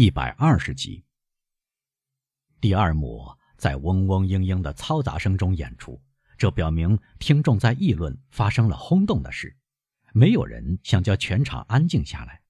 [0.00, 1.02] 一百二十集。
[2.60, 6.00] 第二幕在嗡嗡嘤嘤的嘈杂声中演出，
[6.36, 9.56] 这表明听众在议论发生了轰动的事。
[10.12, 12.40] 没有人想叫全场安静下来。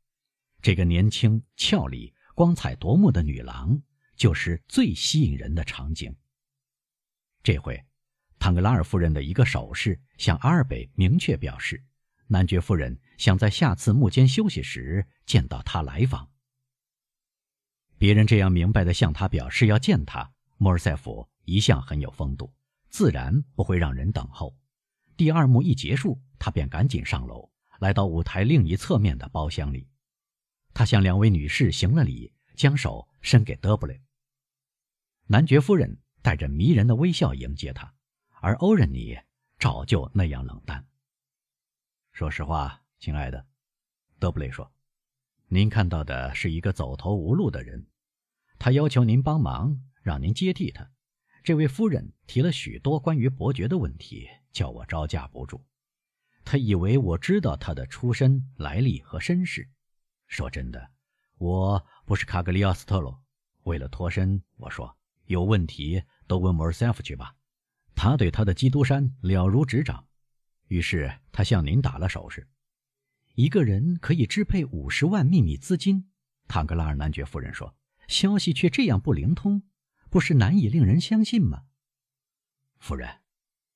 [0.60, 3.80] 这个年轻、俏丽、光彩夺目的女郎，
[4.14, 6.14] 就是最吸引人的场景。
[7.42, 7.82] 这回，
[8.38, 11.82] 唐格拉尔夫人的一个手势向阿尔贝明确表示，
[12.26, 16.28] 男爵夫人想在下次幕间休息时见到他来访。
[17.98, 22.54] 别人这样明白的向他表示要见他，莫尔塞夫一向很有风度，
[22.88, 24.56] 自然不会让人等候。
[25.16, 27.50] 第二幕一结束，他便赶紧上楼，
[27.80, 29.88] 来到舞台另一侧面的包厢里。
[30.72, 34.00] 他向两位女士行了礼，将手伸给德布雷。
[35.26, 37.92] 男爵夫人带着迷人的微笑迎接他，
[38.40, 39.18] 而欧仁妮
[39.58, 40.86] 早就那样冷淡。
[42.12, 43.44] 说实话，亲爱的，
[44.20, 44.70] 德布雷说
[45.50, 47.86] ：“您看到的是一个走投无路的人，
[48.58, 50.90] 他要求您帮忙，让您接替他。
[51.42, 55.64] 这位夫人提了许多关于伯爵的问题，叫我招架不住。
[56.44, 59.66] 他以为我知道他的出身、来历和身世。”
[60.28, 60.90] 说真的，
[61.38, 63.18] 我不是卡格里奥斯特罗。
[63.62, 67.34] 为了脱身，我说有问题都问莫尔塞夫去吧，
[67.94, 70.06] 他对他的基督山了如指掌。
[70.66, 72.46] 于是他向您打了手势。
[73.38, 76.10] 一个人可以支配五十万秘密资金，
[76.48, 77.72] 唐格拉尔男爵夫人说，
[78.08, 79.62] 消息却这样不灵通，
[80.10, 81.62] 不是难以令人相信吗？
[82.80, 83.08] 夫人，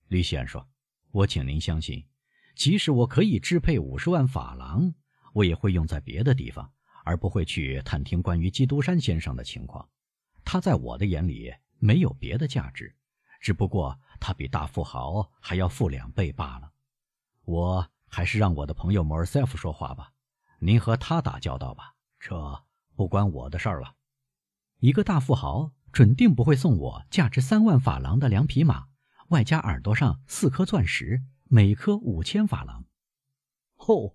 [0.09, 0.69] 吕西安说，
[1.13, 2.05] 我请您相信，
[2.57, 4.93] 即使我可以支配五十万法郎。
[5.33, 6.73] 我也会用在别的地方，
[7.05, 9.89] 而不会去探听关于基督山先生的情况。
[10.45, 12.97] 他在我的眼里没有别的价值，
[13.41, 16.73] 只不过他比大富豪还要富两倍罢了。
[17.45, 20.13] 我还是让我的朋友莫尔塞夫说话吧，
[20.59, 22.63] 您和他打交道吧，这
[22.95, 23.95] 不关我的事儿了。
[24.81, 28.89] 一个大富豪准定不会送我价值三万法郎的两匹马，
[29.29, 32.85] 外加耳朵上四颗钻石，每颗五千法郎。
[33.79, 34.15] 哦。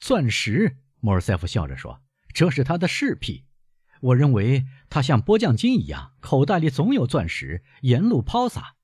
[0.00, 2.02] 钻石，莫尔塞夫笑着说
[2.34, 3.44] ：“这是他的饰品。
[4.00, 8.74] 我认为他像波将金一样，口袋里总有钻石，沿路抛洒，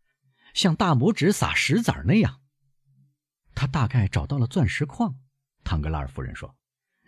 [0.52, 2.40] 像大拇指撒石子儿那样。
[3.54, 5.18] 他大概找到了钻石矿。”
[5.64, 6.56] 唐格拉尔夫人说：“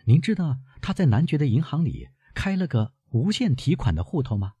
[0.05, 4.53] 您知道他在男爵的银行里开了个无限提款的户头吗？”“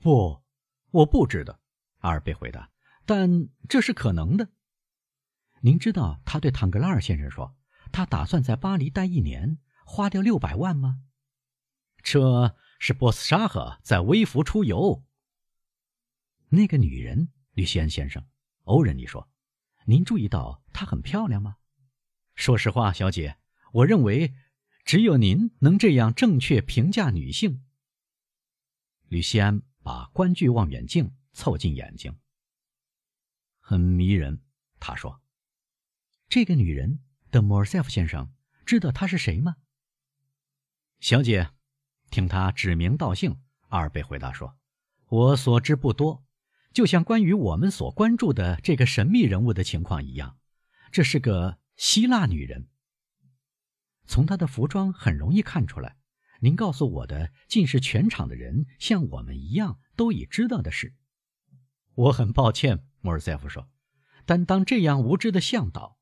[0.00, 0.42] 不，
[0.90, 1.60] 我不知道。”
[1.98, 2.70] 阿尔贝回答
[3.04, 4.50] ，“但这是可能的。
[5.62, 7.54] ”“您知道他对唐格拉尔先生说。”
[7.92, 11.02] 他打算在巴黎待一年，花掉六百万吗？
[12.02, 15.04] 这是波斯沙赫在微服出游。
[16.48, 18.26] 那个女人，吕西安先生，
[18.64, 19.30] 欧仁妮说
[19.86, 21.56] ：“您注意到她很漂亮吗？”
[22.36, 23.38] 说实话，小姐，
[23.72, 24.34] 我认为
[24.84, 27.64] 只有您能这样正确评价女性。
[29.08, 32.14] 吕西安把观剧望远镜凑近眼睛，
[33.58, 34.42] 很迷人。
[34.78, 35.22] 他说
[36.28, 37.00] ：“这个女人。”
[37.32, 38.32] 的莫尔塞夫先生
[38.64, 39.56] 知道她是谁吗？
[41.00, 41.50] 小姐，
[42.08, 43.40] 听他指名道姓。
[43.68, 44.56] 阿尔贝回答说
[45.08, 46.24] ：“我所知不多，
[46.72, 50.38] 就像关于我们所关注的这个神秘人物的情况一样。
[50.96, 52.68] 这是个希腊女人。
[54.06, 55.98] 从她的服装很容易看出来。
[56.40, 60.94] 您告诉我的，竟是全场的人像我们一样都已知道的事。
[61.96, 63.68] 我很抱歉，莫尔塞夫说，
[64.24, 65.98] 但当这样无知的向导。”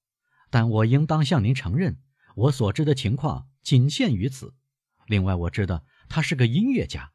[0.49, 1.99] 但我应当向您承认，
[2.37, 4.55] 我所知的情况仅限于此。
[5.09, 7.11] 另外，我知道他是个音乐家，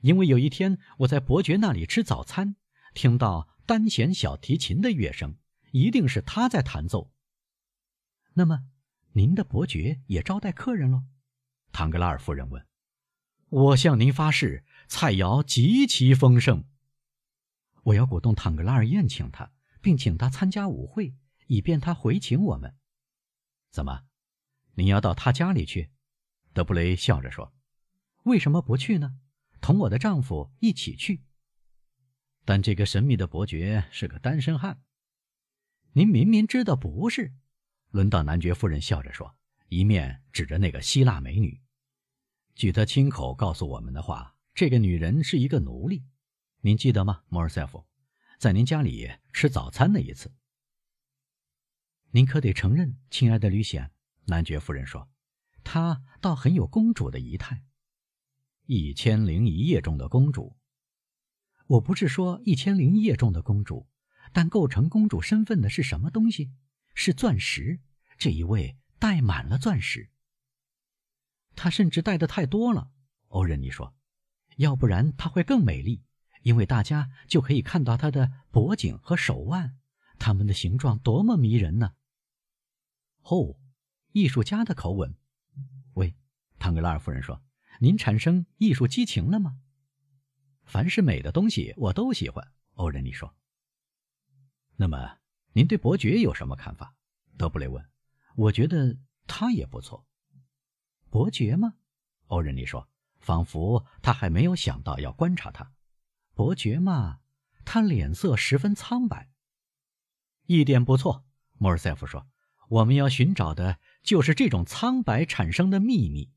[0.00, 2.56] 因为有一天我在伯爵那里吃早餐，
[2.92, 5.36] 听到单弦小提琴的乐声，
[5.70, 7.09] 一定是他在弹奏。
[8.34, 8.66] 那么，
[9.12, 11.04] 您的伯爵也招待客人喽？
[11.72, 12.66] 唐格拉尔夫人问。
[13.48, 16.64] 我向您发誓，菜肴极其丰盛。
[17.82, 21.14] 我要鼓动唐格拉尔宴请他，并请他参加舞会，
[21.46, 22.76] 以便他回请我们。
[23.70, 24.04] 怎么，
[24.74, 25.90] 您要到他家里去？
[26.52, 27.52] 德布雷笑着说
[28.24, 29.18] ：“为什么不去呢？
[29.60, 31.24] 同我的丈夫一起去。”
[32.44, 34.82] 但这个神秘的伯爵是个单身汉。
[35.92, 37.34] 您明明知道不是。
[37.90, 39.36] 轮到男爵夫人笑着说，
[39.68, 41.60] 一面指着那个希腊美女。
[42.54, 46.04] 据她亲口告诉我们的话，这个女人是一个奴隶。
[46.60, 47.84] 您记得吗，莫尔塞夫？
[48.38, 50.32] 在您家里吃早餐那一次。
[52.12, 53.90] 您可得承认，亲爱的吕显，
[54.26, 55.08] 男爵夫人说
[55.64, 57.64] ：“她倒很有公主的仪态。
[58.66, 60.56] 一千零一夜中的公主，
[61.66, 63.88] 我不是说一千零一夜中的公主，
[64.32, 66.52] 但构成公主身份的是什么东西？
[67.02, 67.80] 是钻石。
[68.18, 70.10] 这一位戴满了钻石，
[71.56, 72.90] 他甚至戴的太多了。
[73.28, 73.94] 欧仁妮说
[74.58, 76.04] ：“要不然他会更美丽，
[76.42, 79.78] 因为大家就可以看到他的脖颈和手腕，
[80.18, 81.94] 它们的形状多么迷人呢！”
[83.24, 83.58] 哦，
[84.12, 85.14] 艺术家的口吻。
[85.94, 86.14] 喂，
[86.58, 87.42] 唐格拉尔夫人说
[87.80, 89.58] ：“您产生艺术激情了吗？”
[90.68, 92.52] 凡是美的东西，我都喜欢。
[92.74, 93.34] 欧仁妮说
[94.76, 95.19] ：“那么，
[95.52, 96.94] 您对伯爵有什么看法？”
[97.36, 97.84] 德布雷问。
[98.36, 100.06] “我觉得他也不错。”
[101.10, 101.74] 伯爵吗？
[102.26, 102.88] 欧仁妮说，
[103.18, 105.72] 仿佛他还没有想到要观察他。
[106.34, 107.20] 伯爵嘛，
[107.64, 109.30] 他脸色十分苍白。
[110.46, 111.24] 一点不错，
[111.58, 112.26] 莫尔塞夫说。
[112.68, 116.30] 我们要寻找的就是这种苍白产生的秘密。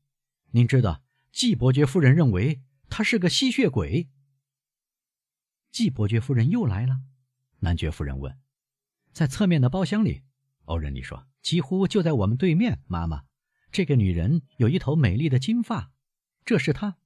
[0.50, 2.60] 您知道，季伯爵夫人认为
[2.90, 4.10] 他是个吸血鬼。
[5.70, 7.02] 季伯爵夫人又来了，
[7.60, 8.36] 男爵夫人问
[9.14, 10.24] ：“在侧面的包厢里。”
[10.66, 13.24] 欧仁妮说：“几乎就在我们对面。”妈妈。
[13.72, 15.90] 这个女人有一头美丽的金发，
[16.44, 16.96] 这是她。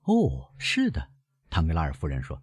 [0.00, 1.12] 哦，是的，
[1.48, 2.42] 唐格拉尔夫人说：“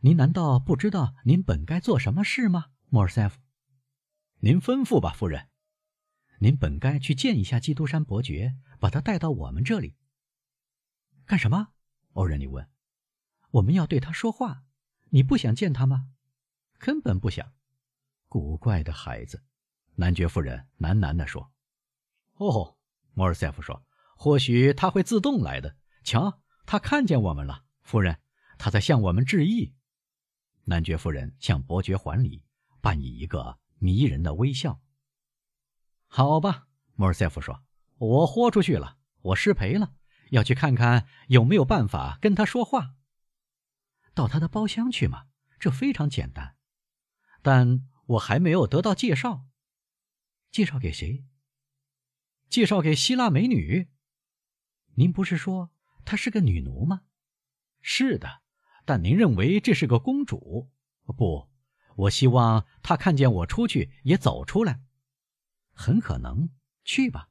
[0.00, 3.40] 您难道不知道您本该做什么事吗，莫尔塞夫？”
[4.40, 5.48] 您吩咐吧，夫人。
[6.38, 9.96] 您本该去见一下基督山伯爵，把他带到我们这里。
[11.26, 11.68] 干什么？
[12.14, 12.66] 欧仁妮问。
[13.50, 14.64] 我们要对他说话。
[15.10, 16.08] 你不想见他吗？
[16.78, 17.52] 根本不想。
[18.32, 19.42] 古怪的孩子，
[19.96, 21.52] 男爵夫人喃喃地说。
[22.36, 22.78] 哦，
[23.12, 23.84] 莫尔塞夫说
[24.16, 25.76] ：“或许他会自动来的。
[26.02, 28.18] 瞧，他看见我们了，夫人，
[28.56, 29.74] 他在向我们致意。”
[30.64, 32.42] 男爵夫人向伯爵还礼，
[32.80, 34.80] 扮以一个迷人的微笑。
[36.06, 37.62] 好吧，莫尔塞夫说
[38.00, 39.92] ：“我豁出去了，我失陪了，
[40.30, 42.94] 要去看看有没有办法跟他说话。
[44.14, 45.26] 到他的包厢去嘛，
[45.60, 46.56] 这非常简单。
[47.42, 49.46] 但我还没有得到介绍，
[50.50, 51.24] 介绍给谁？”
[52.48, 53.88] 介绍给希腊美女，
[54.96, 55.70] 您不是说
[56.04, 57.04] 她是个女奴吗？
[57.80, 58.42] 是的，
[58.84, 60.70] 但您认为这是个公主？
[61.04, 61.48] 不，
[61.96, 64.82] 我希望她看见我出去也走出来。
[65.72, 66.50] 很可能，
[66.84, 67.30] 去吧，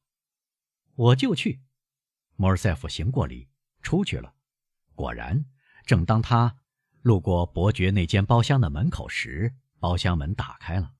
[0.95, 1.61] 我就去。
[2.35, 3.49] 莫尔塞夫行过礼，
[3.83, 4.33] 出去了。
[4.95, 5.45] 果然，
[5.85, 6.57] 正当他
[7.03, 10.93] 路过伯爵那间包厢的门口时，包厢门打开了。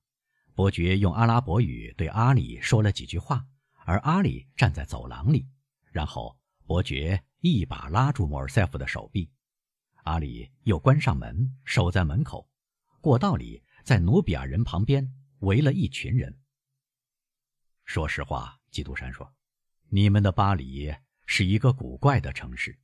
[0.54, 3.46] 伯爵用阿拉伯语对阿里说了几句话。
[3.84, 5.44] 而阿里站在走廊里，
[5.90, 9.28] 然后伯爵一把拉住莫尔塞夫的手臂，
[10.04, 12.48] 阿里又关上门，守在门口。
[13.00, 16.38] 过道里，在努比亚人旁边围了一群人。
[17.84, 19.34] 说实话，基督山说
[19.90, 20.94] ：“你们的巴黎
[21.26, 22.78] 是一个古怪的城市，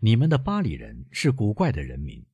[0.00, 2.26] 你们的巴黎人是古怪的人民，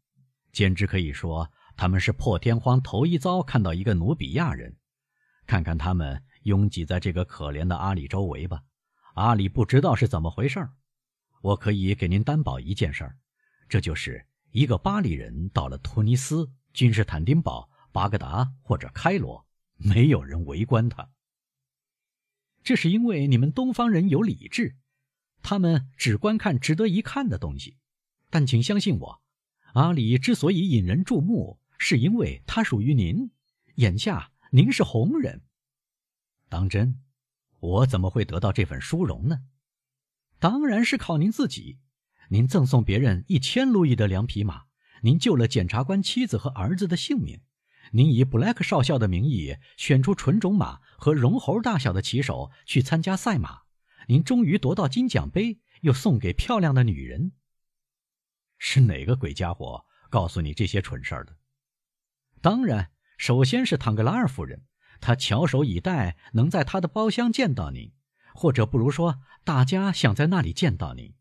[0.52, 4.76] 简直可以说他们是破天荒头一遭看到一个努比亚人。
[5.46, 8.62] 看看他们。”拥挤在这个可怜的阿里周围吧，
[9.14, 10.74] 阿里不知道是怎么回事儿。
[11.40, 13.16] 我可以给您担保一件事儿，
[13.66, 19.46] 这就是一个巴黎人到了突尼斯、君士坦丁堡、巴格达或者开罗，
[19.78, 21.08] 没有人围观他。
[22.62, 24.76] 这是因为你们东方人有理智，
[25.42, 27.78] 他们只观看值得一看的东西。
[28.28, 29.22] 但请相信我，
[29.72, 33.30] 阿里之所以引人注目，是因为他属于您。
[33.76, 35.42] 眼下您是红人。
[36.48, 37.00] 当真，
[37.58, 39.40] 我怎么会得到这份殊荣呢？
[40.38, 41.78] 当然是靠您自己。
[42.28, 44.64] 您赠送别人一千路易的两匹马，
[45.02, 47.40] 您救了检察官妻子和儿子的性命，
[47.92, 53.62] 您以布莱克少校的名义选出纯种马和绒猴大小的骑手去参加赛马，
[54.08, 57.32] 您终于夺到金奖杯，又送给漂亮的女人。
[58.58, 61.36] 是哪个鬼家伙告诉你这些蠢事儿的？
[62.44, 64.66] 当然，首先是唐格拉尔夫人。
[65.00, 67.94] 她翘首以待，能在她的包厢见到您，
[68.34, 71.14] 或者不如说，大家想在那里见到您。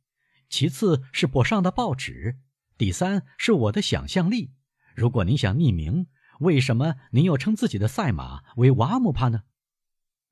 [0.49, 2.41] 其次是簿上的报纸，
[2.77, 4.51] 第三是我的想象力。
[4.93, 6.07] 如果您想匿名，
[6.41, 9.43] 为什么您又称自己的赛马为瓦姆帕呢？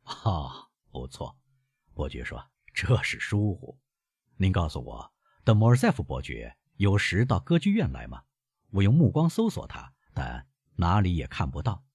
[0.04, 1.38] 啊，不错，
[1.94, 3.80] 伯爵说这是疏忽。
[4.36, 5.14] 您告诉我，
[5.46, 8.24] 德莫尔塞夫伯爵有时到歌剧院来吗？
[8.72, 10.46] 我用目光搜索他，但
[10.82, 11.86] 哪里也看不到。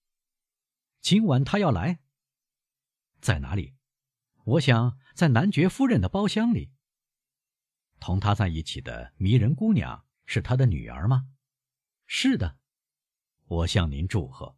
[1.01, 1.99] 今晚他要来，
[3.21, 3.75] 在哪里？
[4.45, 6.71] 我想在男爵夫人的包厢里。
[7.99, 11.29] 同他在一起的迷人姑娘是他的女儿吗？
[12.07, 12.59] 是的。
[13.47, 14.57] 我向您祝贺。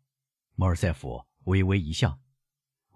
[0.57, 2.21] 莫尔塞夫微微一笑。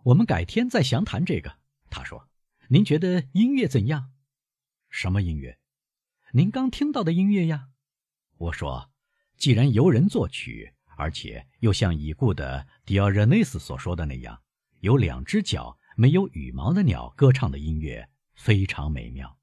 [0.03, 1.59] 我们改天再详谈这个。
[1.89, 2.29] 他说
[2.69, 4.13] ：“您觉得音乐怎样？
[4.91, 5.59] 什么音乐？
[6.33, 7.71] 您刚听到的音乐呀。”
[8.37, 8.91] 我说
[9.39, 14.43] ：“既然由人作曲。”而且又像已故的迪奥热内斯所说的那样，
[14.81, 19.39] 有两只脚、没有羽毛的鸟歌唱的音乐非常美妙。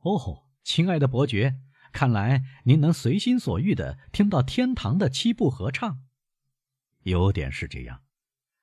[0.00, 1.58] 哦，亲爱的伯爵，
[1.92, 6.02] 看来您能随心所欲的听到天堂的七步合唱。
[7.02, 8.02] 有点是这样，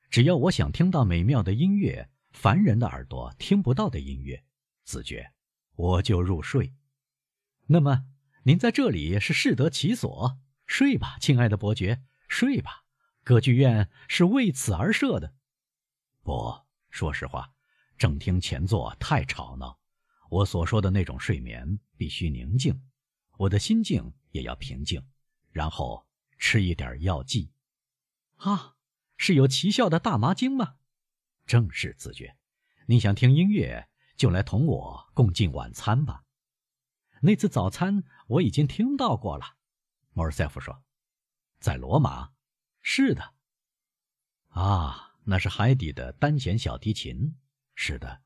[0.10, 4.44] 只要我想听到美妙的音乐，凡人的耳朵听不到的音乐，
[4.84, 5.32] 子爵，
[5.76, 6.74] 我就入睡。
[7.68, 8.06] 那么，
[8.44, 10.38] 您在这里是适得其所，
[10.74, 12.84] 睡吧，亲爱的伯爵，睡吧。
[13.24, 15.36] 歌剧院是为此而设的。
[16.24, 17.54] 不，说实话，
[17.96, 19.80] 正厅前座太吵闹。
[20.32, 22.82] 我所说的那种睡眠必须宁静，
[23.38, 25.00] 我的心境也要平静，
[25.52, 26.08] 然后
[26.40, 27.52] 吃一点药剂。
[28.38, 28.74] 啊，
[29.16, 30.78] 是有奇效的大麻精吗？
[31.46, 32.36] 正是子爵。
[32.88, 36.24] 你想听音乐，就来同我共进晚餐吧。
[37.22, 39.58] 那次早餐我已经听到过了。
[40.14, 40.84] 莫尔塞夫说，
[41.60, 42.32] 在罗马。
[42.82, 43.34] 是的。
[44.50, 47.36] 啊，那是海底的单弦小提琴。
[47.76, 48.22] 是的。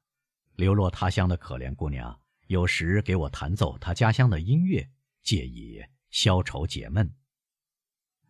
[0.56, 4.89] 流落他乡的可怜姑娘，有时给我弹奏她家乡的音乐，
[5.22, 7.15] 借以消愁解闷。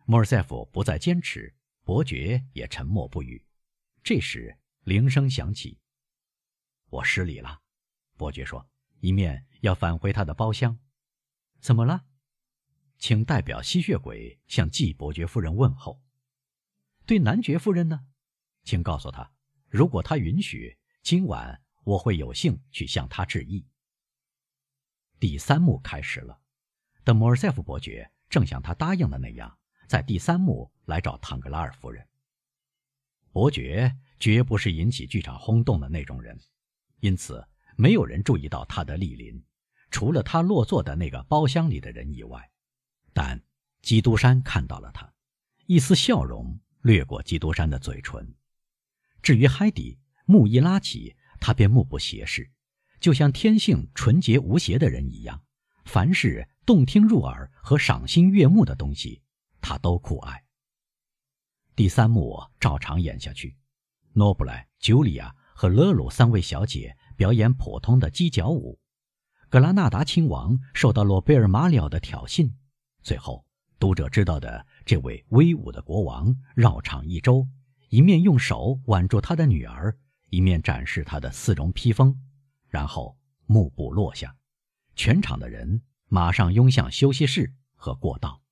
[0.04, 3.44] 莫尔塞夫不再坚持，伯爵也沉默不语。
[4.02, 5.80] 这时铃声响起，
[6.90, 7.60] 我失礼了，
[8.16, 8.68] 伯爵说，
[9.00, 10.78] 一面要返回他的包厢。
[11.60, 12.04] 怎么了？
[12.98, 16.02] 请代表吸血鬼向季伯爵夫人问候。
[17.06, 18.06] 对男爵夫人呢？
[18.64, 19.32] 请告诉他，
[19.68, 21.62] 如果他允许，今晚。
[21.84, 23.66] 我会有幸去向他致意。
[25.18, 26.38] 第三幕开始了，
[27.02, 32.06] 德莫尔塞夫伯爵正像他答应的那样，在第三幕来找唐格拉尔夫人。
[33.32, 36.38] 伯爵绝不是引起剧场轰动的那种人，
[37.00, 37.42] 因此
[37.74, 39.42] 没有人注意到他的莅临，
[39.90, 42.50] 除了他落座的那个包厢里的人以外。
[43.12, 43.42] 但
[43.82, 45.12] 基督山看到了他，
[45.66, 48.34] 一丝笑容掠过基督山的嘴唇。
[49.22, 51.16] 至于海底，木一拉起。
[51.40, 52.50] 他便目不斜视，
[52.98, 55.40] 就像天性纯洁无邪的人一样。
[55.84, 59.22] 凡是动听入耳和赏心悦目的东西，
[59.60, 60.44] 他都酷爱。
[61.76, 63.56] 第三幕照常演下去，
[64.14, 68.80] 诺布莱、茱莉亚和勒鲁三位小姐表演普通的鸡脚舞。
[69.48, 72.50] 格拉纳达亲王受到罗贝尔马里奥的挑衅，
[73.08, 73.42] 最后
[73.78, 77.48] 读者知道的这位威武的国王绕场一周，
[77.88, 79.96] 一面用手挽住他的女儿。
[80.28, 82.14] 一面展示他的丝绒披风，
[82.68, 84.36] 然后幕布落下，
[84.94, 88.42] 全场的人马上拥向休息室和过道。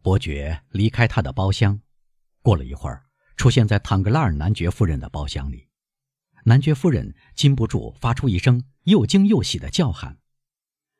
[0.00, 1.80] 伯爵离开他的包厢，
[2.40, 3.06] 过了一会儿，
[3.36, 5.66] 出现在坦格拉尔男爵夫人的包厢里。
[6.44, 10.18] 男爵夫人禁不住发出一声又惊又喜的叫喊：“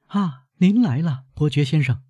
[0.08, 2.02] 啊，您来了，伯爵先生！”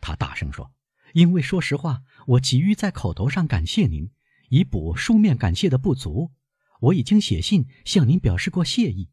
[0.00, 0.72] 他大声说
[1.14, 4.10] ：“因为说实话，我急于在口头上感谢您，
[4.48, 6.32] 以补书面感谢的不足。”
[6.80, 9.10] 我已经写信向您表示过谢意。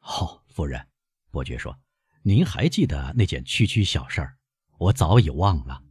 [0.00, 0.86] 哦，夫人，
[1.32, 1.80] 伯爵说
[2.22, 4.38] ：“您还记得那件区区小事儿？
[4.78, 5.82] 我早已忘了。”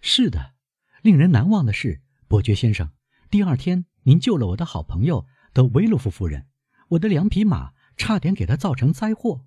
[0.00, 0.54] 是的，
[1.02, 2.92] 令人难忘的是，伯爵先生，
[3.28, 6.46] 第二天您救了我的好朋友德维洛夫夫人，
[6.90, 9.44] 我的两匹马差点给她造成灾祸。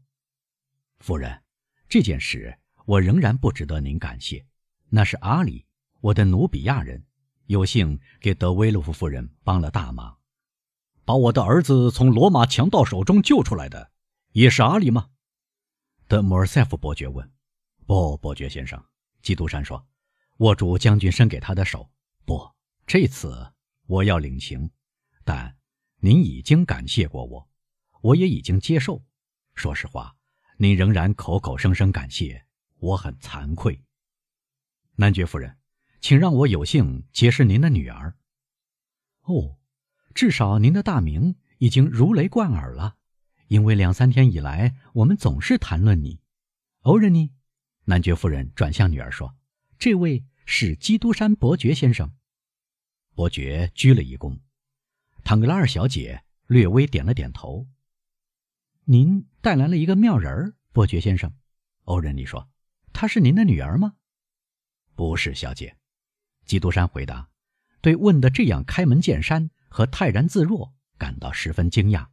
[1.00, 1.44] 夫人，
[1.88, 4.46] 这件事我仍然不值得您感谢。
[4.90, 5.66] 那是阿里，
[6.00, 7.06] 我的努比亚人，
[7.46, 10.18] 有幸给德威洛夫夫人帮了大忙。
[11.04, 13.92] 把我的儿子从罗马强盗手中救出来的，
[14.32, 15.10] 也是阿里吗？
[16.08, 17.32] 德莫尔塞夫伯爵问。
[17.86, 18.82] 不，伯爵先生，
[19.22, 19.86] 基督山说，
[20.38, 21.90] 握住将军伸给他的手。
[22.26, 22.50] 不，
[22.86, 23.52] 这次
[23.88, 24.70] 我要领情，
[25.26, 25.58] 但
[25.98, 27.50] 您已经感谢过我，
[28.02, 29.04] 我也已经接受。
[29.56, 30.16] 说实话，
[30.58, 32.46] 您仍然口口声声感谢，
[32.82, 33.82] 我很惭愧。
[34.98, 35.58] 男爵夫人，
[36.02, 38.18] 请让我有幸结识您的女儿。
[39.22, 39.58] 哦。
[40.14, 42.98] 至少您的大名已经如雷贯耳了，
[43.48, 46.20] 因为两三天以来我们总是谈论你。
[46.82, 47.32] 欧仁妮，
[47.86, 49.34] 男爵夫人转向女儿说
[49.80, 52.14] ：“这位是基督山伯爵先生。”
[53.16, 54.38] 伯爵鞠了一躬。
[55.24, 57.66] 唐格拉尔小姐略微点了点头。
[58.84, 61.34] “您带来了一个妙人儿，伯爵先生。”
[61.86, 62.50] 欧仁妮说
[62.94, 63.96] ：“她是您的女儿吗
[64.96, 65.78] ？”“不是，小姐。”
[66.46, 67.30] 基督山回答，
[67.82, 69.50] 对问的这样开门见山。
[69.74, 72.10] 和泰然自若感到十分惊讶。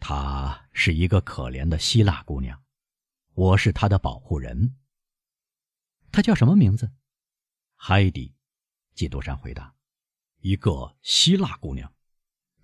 [0.00, 2.62] 她是一个可怜的希腊姑娘，
[3.32, 4.76] 我是她的保护人。
[6.12, 6.92] 她叫什么名字？
[7.74, 8.34] 海迪。
[8.94, 9.74] 基督山回答
[10.40, 11.90] ：“一个希腊姑娘。”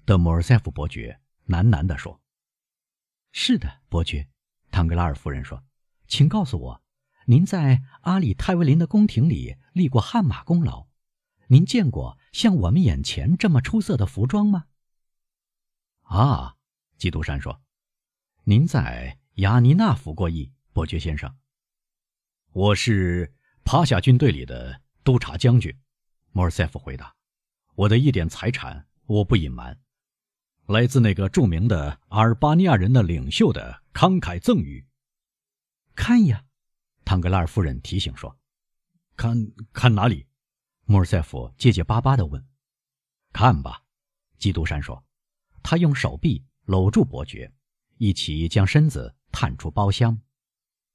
[0.04, 2.20] 德莫尔塞夫伯爵喃喃地说
[3.32, 4.28] ：“是的，伯爵。”
[4.70, 5.64] 唐格拉尔夫人说
[6.06, 6.83] ：“请告诉我，
[7.26, 10.86] 您在阿里泰维林的宫廷里立过汗马功劳。”
[11.48, 14.64] 您见过像我们眼前这么出色的服装吗？
[16.04, 16.56] 啊，
[16.96, 17.60] 基督山说
[18.44, 21.36] ：“您在雅尼娜服过役，伯爵先生。
[22.52, 25.76] 我是帕夏军队里的督察将军，
[26.32, 27.14] 莫尔塞夫回答。
[27.74, 29.78] 我的一点财产，我不隐瞒，
[30.66, 34.86] 来自那个著名的阿尔巴尼亚人的领袖的慷慨赠与。
[35.94, 36.44] 看呀，
[37.04, 38.38] 唐格拉尔夫人提醒说
[39.16, 39.36] ：“看
[39.72, 40.26] 看哪里？”
[40.86, 42.44] 莫尔塞夫结结巴巴地问。
[43.32, 43.82] “看吧。”
[44.38, 45.04] 基督山说。
[45.66, 47.50] 他用手臂搂住伯爵，
[47.96, 50.20] 一起将身子探出包厢。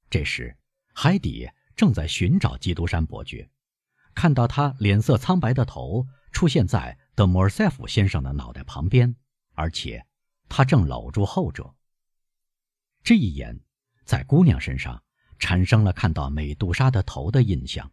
[0.08, 0.56] 这时，
[0.94, 3.50] 海底正在寻找基督山伯爵，
[4.14, 6.06] 看到他脸色苍白的头。
[6.30, 9.16] 出现在德莫尔塞夫先生的脑袋旁边，
[9.54, 10.06] 而且
[10.48, 11.74] 他正搂住后者。
[13.02, 13.58] 这一眼
[14.04, 15.02] 在姑娘身上
[15.40, 17.90] 产生了看到美杜莎的头的印象。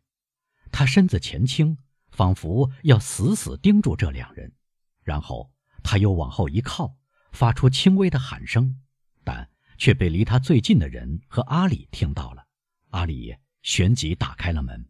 [0.72, 1.76] 她身子前倾，
[2.12, 4.54] 仿佛要死死盯住这两人。
[5.02, 5.52] 然后
[5.84, 6.96] 他又往后一靠，
[7.32, 8.82] 发出轻微的喊声，
[9.24, 12.46] 但却被离他最近的人和阿里听到了。
[12.90, 14.90] 阿里旋即打开了门。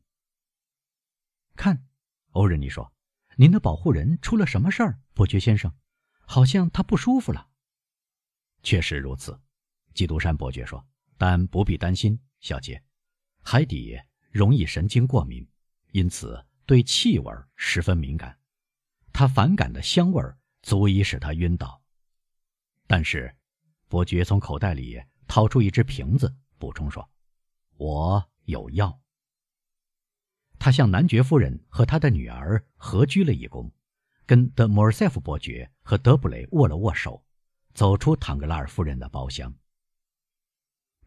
[1.55, 1.85] 看，
[2.31, 2.91] 欧仁妮说。
[3.39, 5.71] 您的保护人出了什么事儿，伯爵先生？
[6.25, 7.49] 好像他不舒服了。
[8.63, 9.39] 确实如此，
[9.93, 10.83] 基督山伯爵说。
[11.19, 12.83] 但不必担心，小姐。
[13.41, 13.97] 海底
[14.29, 15.47] 容易神经过敏，
[15.91, 18.37] 因此对气味十分敏感。
[19.13, 20.21] 他反感的香味
[20.61, 21.81] 足以使他晕倒。
[22.85, 23.35] 但是，
[23.87, 27.09] 伯爵从口袋里掏出一只瓶子，补充说
[27.77, 28.99] ：“我有药。”
[30.59, 33.71] 他向男爵夫人和他的女儿合鞠了一躬，
[34.25, 37.23] 跟德莫尔塞夫伯爵和德布雷握了握手，
[37.73, 39.53] 走出唐格拉尔夫人的包厢。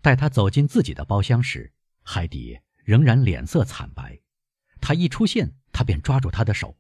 [0.03, 4.21] 待他走进自己的包厢时，海迪仍然脸色惨白。
[4.81, 6.77] 他一出现，他便抓住他的手。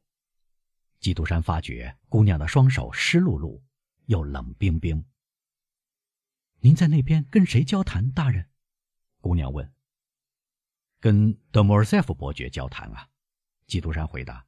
[0.98, 3.60] 基督山发觉姑娘的双手湿漉漉，
[4.06, 5.04] 又冷冰冰。
[6.60, 8.48] 您在那边跟谁交谈，大人？
[9.20, 9.70] 姑娘问。
[10.98, 13.08] 跟德莫尔塞夫伯爵交谈啊，
[13.66, 14.44] 基督山回答。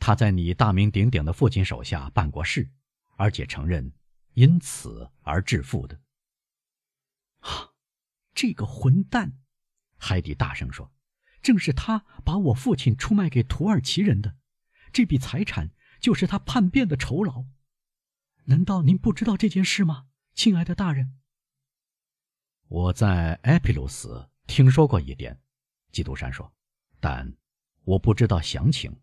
[0.00, 2.68] 他在你大名鼎鼎的父亲手下办过事，
[3.16, 3.92] 而且承认
[4.34, 6.00] 因此而致富的。
[8.38, 9.32] 啊，这个混蛋！
[9.96, 10.92] 海底大声说
[11.42, 14.36] ：“正是他把我父亲出卖给土耳其人的，
[14.92, 17.46] 这笔财产就是他叛变的酬劳。
[18.44, 21.18] 难道您不知道这件事吗，亲爱的大人？”
[22.68, 25.40] 我在埃皮鲁斯听说过一点。
[25.90, 26.54] 基督山说
[27.00, 27.36] ：“但
[27.82, 29.00] 我不知道详情。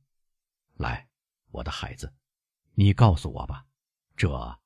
[0.76, 1.10] 来，
[1.50, 2.14] 我的孩子，
[2.76, 3.66] 你告诉我吧，
[4.16, 4.62] 这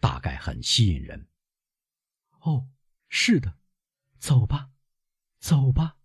[0.00, 1.28] 大概很吸引人。”
[2.40, 2.70] 哦，
[3.08, 3.58] 是的，
[4.24, 4.70] 走吧，
[5.38, 5.98] 走吧。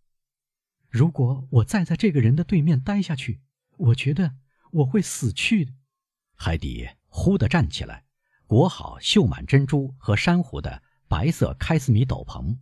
[0.89, 3.39] 如果我再在这个人的对面待下去，
[3.77, 4.35] 我觉得
[4.71, 5.75] 我会死去。
[6.35, 8.03] 海底忽地站起来，
[8.45, 12.57] 裹好绣满珍珠和珊瑚的白色开司米斗篷，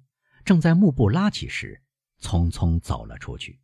[0.45, 1.81] 正在幕布拉起时。
[2.21, 3.59] 匆匆走了出去。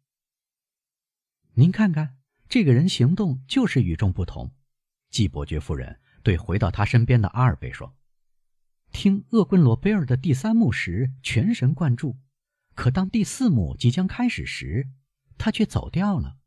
[1.53, 2.17] 您看看，
[2.49, 4.51] 这个人行动就是与众不同。
[5.11, 7.95] 季伯爵夫人对回到他身边的阿尔贝说
[8.93, 12.15] ：“听厄棍罗贝尔的第三幕时全神贯注，
[12.75, 14.87] 可当第四幕即将开始时，
[15.37, 16.37] 他却走掉了。”